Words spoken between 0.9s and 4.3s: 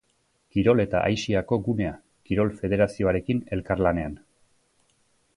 aisiako gunea, kirol-federaziorekin elkarlanean.